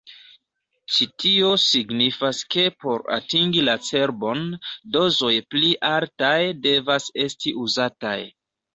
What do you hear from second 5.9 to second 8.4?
altaj devas esti uzataj.